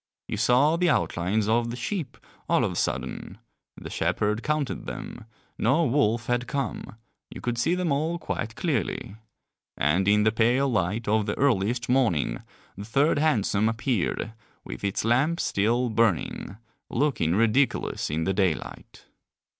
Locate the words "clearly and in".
8.55-10.23